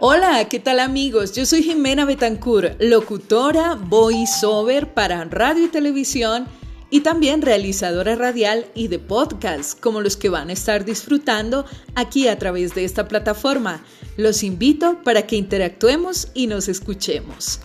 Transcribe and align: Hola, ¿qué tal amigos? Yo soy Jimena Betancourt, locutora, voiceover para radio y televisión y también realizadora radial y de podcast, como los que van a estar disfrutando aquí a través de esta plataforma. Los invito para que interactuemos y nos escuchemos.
Hola, 0.00 0.48
¿qué 0.48 0.60
tal 0.60 0.78
amigos? 0.78 1.32
Yo 1.32 1.44
soy 1.44 1.64
Jimena 1.64 2.04
Betancourt, 2.04 2.80
locutora, 2.80 3.74
voiceover 3.74 4.94
para 4.94 5.24
radio 5.24 5.64
y 5.64 5.68
televisión 5.68 6.46
y 6.88 7.00
también 7.00 7.42
realizadora 7.42 8.14
radial 8.14 8.66
y 8.76 8.86
de 8.86 9.00
podcast, 9.00 9.80
como 9.80 10.00
los 10.00 10.16
que 10.16 10.28
van 10.28 10.50
a 10.50 10.52
estar 10.52 10.84
disfrutando 10.84 11.64
aquí 11.96 12.28
a 12.28 12.38
través 12.38 12.76
de 12.76 12.84
esta 12.84 13.08
plataforma. 13.08 13.82
Los 14.16 14.44
invito 14.44 15.02
para 15.02 15.26
que 15.26 15.34
interactuemos 15.34 16.28
y 16.32 16.46
nos 16.46 16.68
escuchemos. 16.68 17.58